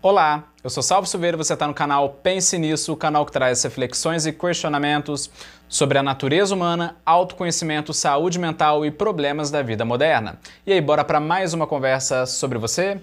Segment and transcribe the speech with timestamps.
[0.00, 3.32] Olá, eu sou Salvo Silveira e você está no canal Pense Nisso, o canal que
[3.32, 5.28] traz reflexões e questionamentos
[5.68, 10.38] sobre a natureza humana, autoconhecimento, saúde mental e problemas da vida moderna.
[10.64, 13.00] E aí, bora para mais uma conversa sobre você?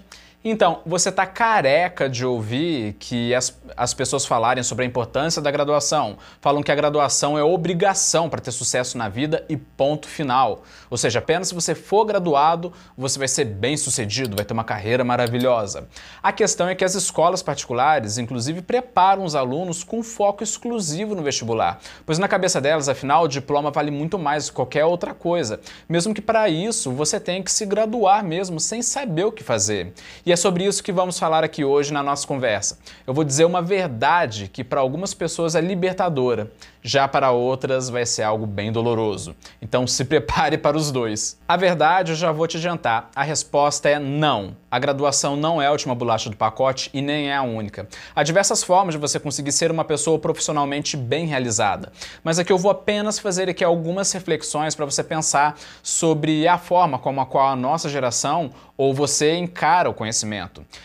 [0.48, 5.50] Então, você está careca de ouvir que as, as pessoas falarem sobre a importância da
[5.50, 6.18] graduação.
[6.40, 10.62] Falam que a graduação é obrigação para ter sucesso na vida e ponto final.
[10.88, 14.62] Ou seja, apenas se você for graduado, você vai ser bem sucedido, vai ter uma
[14.62, 15.88] carreira maravilhosa.
[16.22, 21.24] A questão é que as escolas particulares, inclusive, preparam os alunos com foco exclusivo no
[21.24, 21.80] vestibular.
[22.06, 25.58] Pois na cabeça delas, afinal, o diploma vale muito mais que qualquer outra coisa.
[25.88, 29.92] Mesmo que para isso você tenha que se graduar mesmo, sem saber o que fazer.
[30.24, 32.78] E é sobre isso que vamos falar aqui hoje na nossa conversa.
[33.06, 38.04] Eu vou dizer uma verdade que para algumas pessoas é libertadora, já para outras vai
[38.04, 39.34] ser algo bem doloroso.
[39.62, 41.40] Então se prepare para os dois.
[41.48, 44.54] A verdade, eu já vou te adiantar, a resposta é não.
[44.70, 47.88] A graduação não é a última bolacha do pacote e nem é a única.
[48.14, 51.90] Há diversas formas de você conseguir ser uma pessoa profissionalmente bem realizada.
[52.22, 56.98] Mas aqui eu vou apenas fazer aqui algumas reflexões para você pensar sobre a forma
[56.98, 60.25] como a qual a nossa geração ou você encara o conhecimento.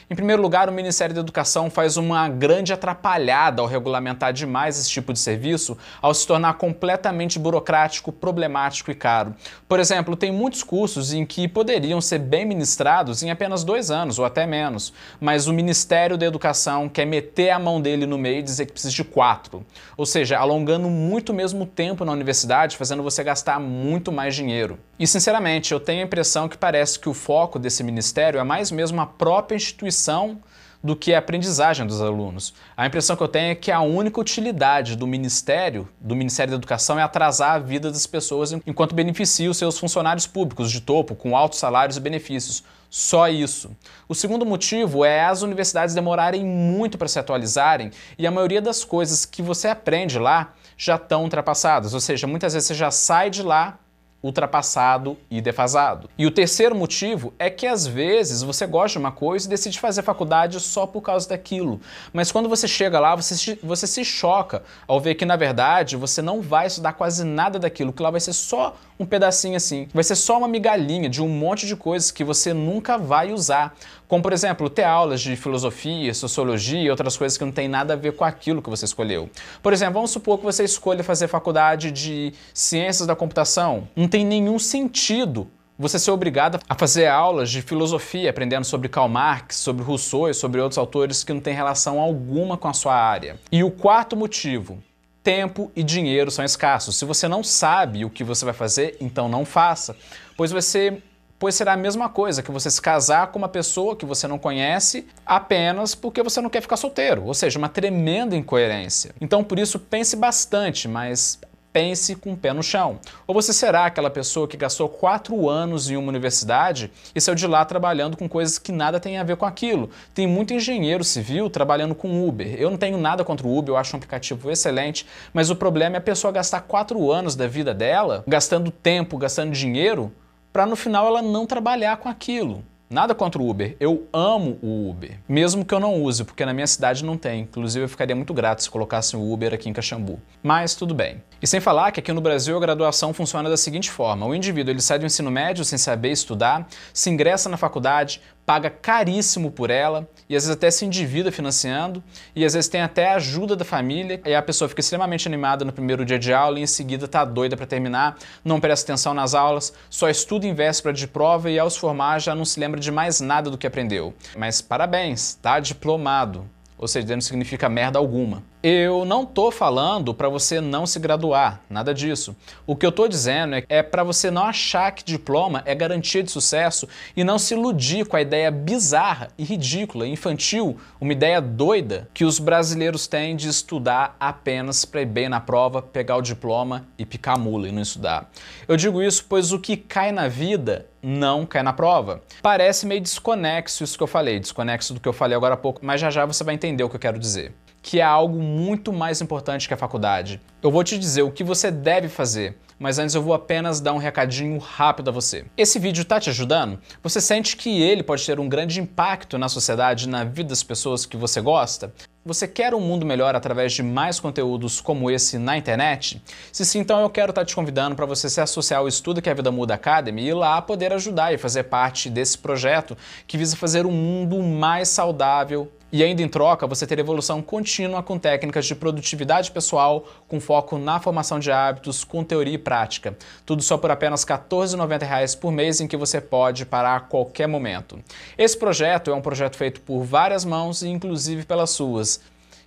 [0.09, 4.89] Em primeiro lugar, o Ministério da Educação faz uma grande atrapalhada ao regulamentar demais esse
[4.89, 9.35] tipo de serviço, ao se tornar completamente burocrático, problemático e caro.
[9.67, 14.19] Por exemplo, tem muitos cursos em que poderiam ser bem ministrados em apenas dois anos
[14.19, 18.39] ou até menos, mas o Ministério da Educação quer meter a mão dele no meio
[18.39, 19.65] e dizer que precisa de quatro.
[19.97, 24.77] Ou seja, alongando muito mesmo tempo na universidade, fazendo você gastar muito mais dinheiro.
[24.99, 28.71] E sinceramente, eu tenho a impressão que parece que o foco desse ministério é mais
[28.71, 30.41] mesmo a própria instituição
[30.83, 32.55] do que a aprendizagem dos alunos.
[32.75, 36.57] A impressão que eu tenho é que a única utilidade do Ministério, do Ministério da
[36.57, 41.13] Educação, é atrasar a vida das pessoas enquanto beneficia os seus funcionários públicos de topo,
[41.13, 42.63] com altos salários e benefícios.
[42.89, 43.69] Só isso.
[44.09, 48.83] O segundo motivo é as universidades demorarem muito para se atualizarem e a maioria das
[48.83, 53.29] coisas que você aprende lá já estão ultrapassadas, ou seja, muitas vezes você já sai
[53.29, 53.77] de lá
[54.21, 56.09] ultrapassado e defasado.
[56.17, 59.79] E o terceiro motivo é que às vezes você gosta de uma coisa e decide
[59.79, 61.81] fazer faculdade só por causa daquilo.
[62.13, 66.21] Mas quando você chega lá, você, você se choca ao ver que na verdade você
[66.21, 69.87] não vai estudar quase nada daquilo, que lá vai ser só um pedacinho assim.
[69.93, 73.75] Vai ser só uma migalhinha de um monte de coisas que você nunca vai usar.
[74.11, 77.93] Como, por exemplo, ter aulas de filosofia, sociologia e outras coisas que não tem nada
[77.93, 79.29] a ver com aquilo que você escolheu.
[79.63, 83.87] Por exemplo, vamos supor que você escolha fazer faculdade de ciências da computação.
[83.95, 85.49] Não tem nenhum sentido
[85.79, 90.33] você ser obrigado a fazer aulas de filosofia, aprendendo sobre Karl Marx, sobre Rousseau e
[90.33, 93.39] sobre outros autores que não têm relação alguma com a sua área.
[93.49, 94.83] E o quarto motivo,
[95.23, 96.97] tempo e dinheiro são escassos.
[96.97, 99.95] Se você não sabe o que você vai fazer, então não faça,
[100.35, 101.01] pois vai ser
[101.41, 104.37] pois será a mesma coisa que você se casar com uma pessoa que você não
[104.37, 109.15] conhece apenas porque você não quer ficar solteiro, ou seja, uma tremenda incoerência.
[109.19, 111.39] Então, por isso, pense bastante, mas
[111.73, 112.99] pense com o pé no chão.
[113.25, 117.47] Ou você será aquela pessoa que gastou quatro anos em uma universidade e saiu de
[117.47, 119.89] lá trabalhando com coisas que nada tem a ver com aquilo.
[120.13, 122.53] Tem muito engenheiro civil trabalhando com Uber.
[122.59, 125.95] Eu não tenho nada contra o Uber, eu acho um aplicativo excelente, mas o problema
[125.95, 130.11] é a pessoa gastar quatro anos da vida dela gastando tempo, gastando dinheiro,
[130.51, 132.63] para no final ela não trabalhar com aquilo.
[132.91, 136.53] Nada contra o Uber, eu amo o Uber, mesmo que eu não use, porque na
[136.53, 137.43] minha cidade não tem.
[137.43, 140.19] Inclusive eu ficaria muito grato se colocassem o Uber aqui em Caxambu.
[140.43, 141.23] Mas tudo bem.
[141.41, 144.73] E sem falar que aqui no Brasil a graduação funciona da seguinte forma: o indivíduo
[144.73, 149.69] ele sai do ensino médio sem saber estudar, se ingressa na faculdade, paga caríssimo por
[149.69, 152.03] ela e às vezes até se endivida financiando
[152.35, 155.63] e às vezes tem até a ajuda da família e a pessoa fica extremamente animada
[155.63, 159.13] no primeiro dia de aula e em seguida tá doida para terminar, não presta atenção
[159.13, 162.59] nas aulas, só estuda em véspera de prova e ao se formar já não se
[162.59, 164.13] lembra de mais nada do que aprendeu.
[164.35, 166.49] Mas parabéns, tá diplomado
[166.81, 168.41] ou seja, não significa merda alguma.
[168.63, 172.35] Eu não tô falando para você não se graduar, nada disso.
[172.67, 176.21] O que eu tô dizendo é, é para você não achar que diploma é garantia
[176.21, 181.41] de sucesso e não se iludir com a ideia bizarra e ridícula, infantil, uma ideia
[181.41, 186.21] doida que os brasileiros têm de estudar apenas para ir bem na prova, pegar o
[186.21, 188.29] diploma e picar mula e não estudar.
[188.67, 192.21] Eu digo isso pois o que cai na vida não cai na prova.
[192.43, 195.83] Parece meio desconexo isso que eu falei, desconexo do que eu falei agora há pouco,
[195.83, 197.53] mas já já você vai entender o que eu quero dizer.
[197.81, 200.39] Que é algo muito mais importante que a faculdade.
[200.61, 203.93] Eu vou te dizer o que você deve fazer, mas antes eu vou apenas dar
[203.93, 205.45] um recadinho rápido a você.
[205.55, 206.79] Esse vídeo está te ajudando?
[207.03, 211.05] Você sente que ele pode ter um grande impacto na sociedade, na vida das pessoas
[211.05, 211.93] que você gosta?
[212.23, 216.21] Você quer um mundo melhor através de mais conteúdos como esse na internet?
[216.51, 219.29] Se sim, então eu quero estar te convidando para você se associar ao Estudo que
[219.29, 222.95] a Vida Muda Academy e lá poder ajudar e fazer parte desse projeto
[223.25, 228.01] que visa fazer um mundo mais saudável E ainda em troca, você ter evolução contínua
[228.01, 233.17] com técnicas de produtividade pessoal, com foco na formação de hábitos, com teoria e prática.
[233.45, 237.47] Tudo só por apenas R$ 14,90 por mês, em que você pode parar a qualquer
[237.47, 237.99] momento.
[238.37, 242.21] Esse projeto é um projeto feito por várias mãos inclusive pelas suas.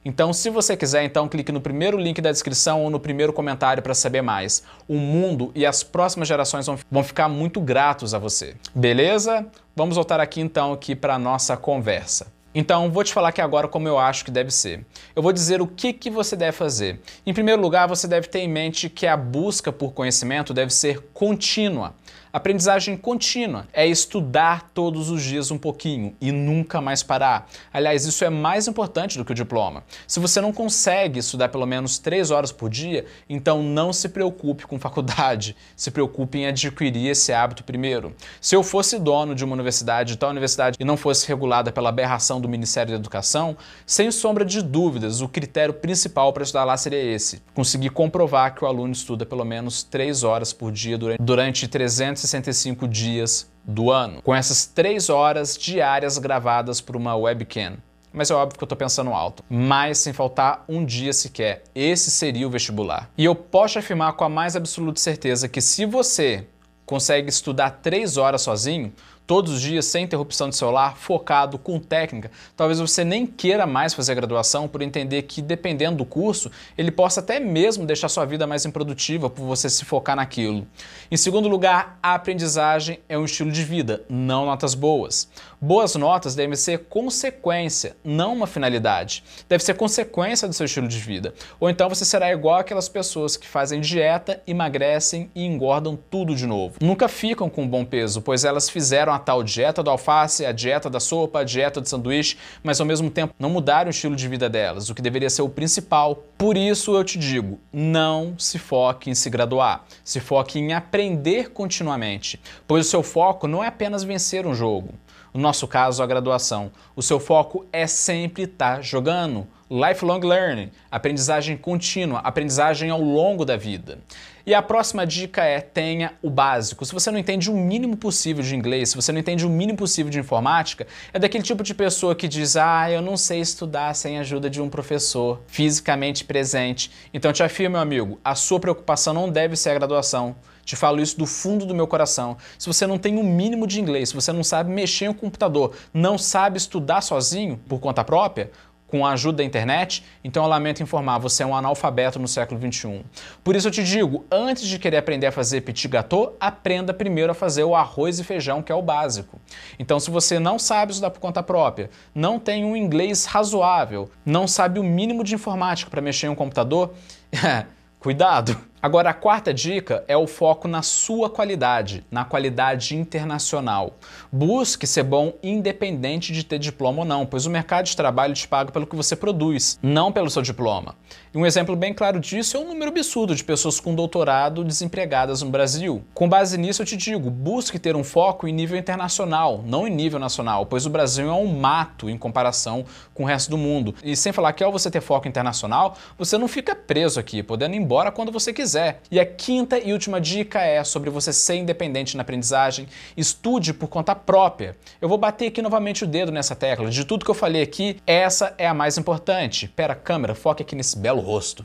[0.04, 3.82] Então, se você quiser, então clique no primeiro link da descrição ou no primeiro comentário
[3.82, 4.62] para saber mais.
[4.86, 8.54] O mundo e as próximas gerações vão ficar muito gratos a você.
[8.74, 9.46] Beleza?
[9.74, 12.33] Vamos voltar aqui então aqui para a nossa conversa.
[12.54, 14.84] Então, vou te falar aqui agora como eu acho que deve ser.
[15.16, 17.00] Eu vou dizer o que, que você deve fazer.
[17.26, 21.00] Em primeiro lugar, você deve ter em mente que a busca por conhecimento deve ser
[21.12, 21.94] contínua.
[22.32, 27.48] Aprendizagem contínua é estudar todos os dias um pouquinho e nunca mais parar.
[27.72, 29.84] Aliás, isso é mais importante do que o diploma.
[30.06, 34.66] Se você não consegue estudar pelo menos três horas por dia, então não se preocupe
[34.66, 35.56] com faculdade.
[35.76, 38.14] Se preocupe em adquirir esse hábito primeiro.
[38.40, 42.40] Se eu fosse dono de uma universidade, tal universidade, e não fosse regulada pela aberração
[42.40, 43.56] do Ministério da Educação,
[43.86, 48.64] sem sombra de dúvidas, o critério principal para estudar lá seria esse: conseguir comprovar que
[48.64, 53.90] o aluno estuda pelo menos três horas por dia durante, durante 300 365 dias do
[53.90, 57.78] ano, com essas três horas diárias gravadas por uma webcam.
[58.12, 59.42] Mas é óbvio que eu estou pensando alto.
[59.48, 61.64] Mas sem faltar um dia sequer.
[61.74, 63.10] Esse seria o vestibular.
[63.18, 66.46] E eu posso afirmar com a mais absoluta certeza que se você
[66.86, 68.92] consegue estudar três horas sozinho,
[69.26, 73.94] todos os dias, sem interrupção de celular, focado, com técnica, talvez você nem queira mais
[73.94, 78.46] fazer graduação por entender que, dependendo do curso, ele possa até mesmo deixar sua vida
[78.46, 80.66] mais improdutiva por você se focar naquilo.
[81.10, 85.28] Em segundo lugar, a aprendizagem é um estilo de vida, não notas boas.
[85.60, 89.24] Boas notas devem ser consequência, não uma finalidade.
[89.48, 91.32] Deve ser consequência do seu estilo de vida.
[91.58, 96.46] Ou então você será igual aquelas pessoas que fazem dieta, emagrecem e engordam tudo de
[96.46, 96.74] novo.
[96.82, 100.52] Nunca ficam com um bom peso, pois elas fizeram a tal dieta do alface, a
[100.52, 104.16] dieta da sopa, a dieta do sanduíche, mas ao mesmo tempo não mudaram o estilo
[104.16, 106.24] de vida delas, o que deveria ser o principal.
[106.36, 111.50] Por isso eu te digo, não se foque em se graduar, se foque em aprender
[111.50, 114.94] continuamente, pois o seu foco não é apenas vencer um jogo.
[115.34, 116.70] No nosso caso, a graduação.
[116.94, 119.44] O seu foco é sempre estar tá jogando.
[119.74, 123.98] Lifelong learning, aprendizagem contínua, aprendizagem ao longo da vida.
[124.46, 126.84] E a próxima dica é tenha o básico.
[126.84, 129.76] Se você não entende o mínimo possível de inglês, se você não entende o mínimo
[129.76, 133.92] possível de informática, é daquele tipo de pessoa que diz: "Ah, eu não sei estudar
[133.94, 136.92] sem a ajuda de um professor fisicamente presente".
[137.12, 140.36] Então te afirmo, meu amigo, a sua preocupação não deve ser a graduação.
[140.64, 142.36] Te falo isso do fundo do meu coração.
[142.58, 145.14] Se você não tem o um mínimo de inglês, se você não sabe mexer no
[145.14, 148.50] computador, não sabe estudar sozinho por conta própria,
[148.94, 152.60] com a ajuda da internet, então eu lamento informar, você é um analfabeto no século
[152.60, 153.04] XXI.
[153.42, 157.32] Por isso eu te digo, antes de querer aprender a fazer petit gâteau, aprenda primeiro
[157.32, 159.40] a fazer o arroz e feijão, que é o básico.
[159.80, 164.46] Então se você não sabe estudar por conta própria, não tem um inglês razoável, não
[164.46, 166.94] sabe o mínimo de informática para mexer em um computador,
[167.98, 168.56] cuidado!
[168.84, 173.94] Agora, a quarta dica é o foco na sua qualidade, na qualidade internacional.
[174.30, 178.46] Busque ser bom independente de ter diploma ou não, pois o mercado de trabalho te
[178.46, 180.96] paga pelo que você produz, não pelo seu diploma.
[181.32, 185.40] E um exemplo bem claro disso é o número absurdo de pessoas com doutorado desempregadas
[185.40, 186.04] no Brasil.
[186.12, 189.90] Com base nisso, eu te digo, busque ter um foco em nível internacional, não em
[189.90, 193.94] nível nacional, pois o Brasil é um mato em comparação com o resto do mundo.
[194.04, 197.74] E sem falar que ao você ter foco internacional, você não fica preso aqui, podendo
[197.74, 199.00] ir embora quando você quiser quiser.
[199.10, 202.88] E a quinta e última dica é sobre você ser independente na aprendizagem.
[203.16, 204.76] Estude por conta própria.
[205.00, 206.90] Eu vou bater aqui novamente o dedo nessa tecla.
[206.90, 209.68] De tudo que eu falei aqui, essa é a mais importante.
[209.68, 211.64] Pera, câmera, foque aqui nesse belo rosto.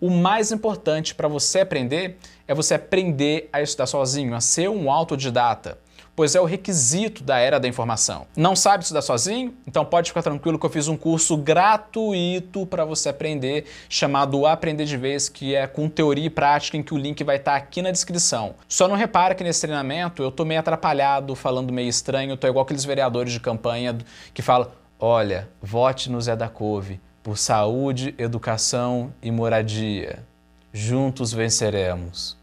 [0.00, 4.90] O mais importante para você aprender é você aprender a estudar sozinho, a ser um
[4.90, 5.78] autodidata
[6.16, 8.26] pois é o requisito da era da informação.
[8.34, 9.54] Não sabe estudar sozinho?
[9.66, 14.86] Então pode ficar tranquilo que eu fiz um curso gratuito para você aprender, chamado Aprender
[14.86, 17.56] de Vez, que é com teoria e prática, em que o link vai estar tá
[17.58, 18.54] aqui na descrição.
[18.66, 22.64] Só não repara que nesse treinamento eu tô meio atrapalhado, falando meio estranho, tô igual
[22.64, 23.98] aqueles vereadores de campanha
[24.32, 30.24] que falam: olha, vote no Zé da Couve por saúde, educação e moradia.
[30.72, 32.36] Juntos venceremos.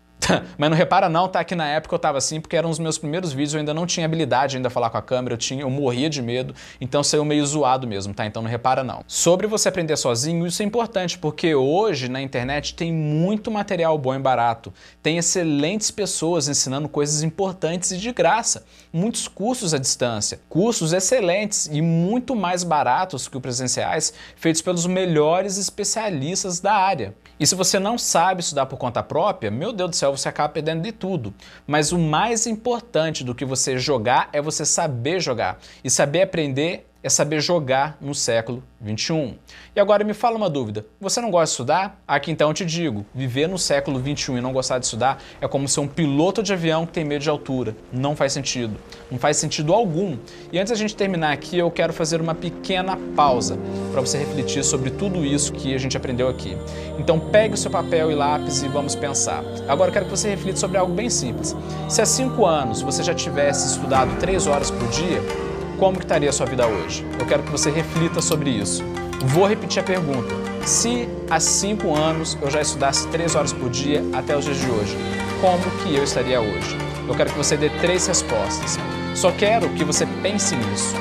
[0.57, 1.43] Mas não repara não, tá?
[1.43, 3.85] Que na época eu tava assim, porque eram os meus primeiros vídeos, eu ainda não
[3.85, 7.25] tinha habilidade ainda falar com a câmera, eu, tinha, eu morria de medo, então saiu
[7.25, 8.25] meio zoado mesmo, tá?
[8.25, 9.03] Então não repara não.
[9.07, 14.15] Sobre você aprender sozinho, isso é importante, porque hoje na internet tem muito material bom
[14.15, 14.73] e barato.
[15.01, 18.65] Tem excelentes pessoas ensinando coisas importantes e de graça.
[18.91, 24.85] Muitos cursos à distância, cursos excelentes e muito mais baratos que os presenciais, feitos pelos
[24.85, 27.15] melhores especialistas da área.
[27.39, 30.49] E se você não sabe estudar por conta própria, meu Deus do céu, você acaba
[30.49, 31.33] perdendo de tudo.
[31.65, 35.59] Mas o mais importante do que você jogar é você saber jogar.
[35.83, 39.35] E saber aprender é saber jogar no século 21.
[39.75, 42.01] E agora me fala uma dúvida: você não gosta de estudar?
[42.07, 45.47] Aqui então eu te digo: viver no século 21 e não gostar de estudar é
[45.47, 47.75] como ser um piloto de avião que tem medo de altura.
[47.91, 48.77] Não faz sentido.
[49.11, 50.17] Não faz sentido algum.
[50.51, 53.57] E antes da gente terminar aqui, eu quero fazer uma pequena pausa
[53.91, 56.57] para você refletir sobre tudo isso que a gente aprendeu aqui.
[56.97, 59.43] Então pegue o seu papel e lápis e vamos pensar.
[59.67, 61.55] Agora eu quero que você reflita sobre algo bem simples.
[61.89, 65.21] Se há cinco anos você já tivesse estudado três horas por dia,
[65.77, 67.05] como que estaria a sua vida hoje?
[67.19, 68.83] Eu quero que você reflita sobre isso.
[69.25, 70.33] Vou repetir a pergunta.
[70.65, 74.69] Se há cinco anos eu já estudasse três horas por dia até os dias de
[74.69, 74.97] hoje,
[75.39, 76.77] como que eu estaria hoje?
[77.07, 78.77] Eu quero que você dê três respostas.
[79.15, 80.95] Só quero que você pense nisso.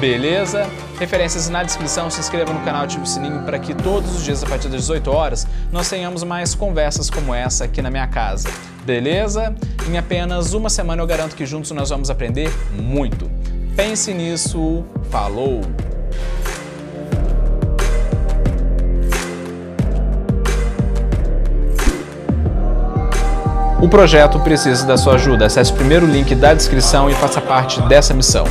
[0.00, 0.68] Beleza?
[0.98, 4.42] Referências na descrição, se inscreva no canal, ative o sininho para que todos os dias
[4.42, 8.48] a partir das 18 horas nós tenhamos mais conversas como essa aqui na minha casa.
[8.84, 9.54] Beleza?
[9.88, 13.30] Em apenas uma semana eu garanto que juntos nós vamos aprender muito.
[13.76, 14.84] Pense nisso.
[15.10, 15.62] Falou!
[23.82, 25.46] O projeto precisa da sua ajuda.
[25.46, 28.46] Acesse o primeiro link da descrição e faça parte dessa missão.